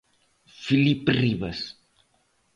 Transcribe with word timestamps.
Felipe 0.63 1.11
Rivas. 1.21 1.59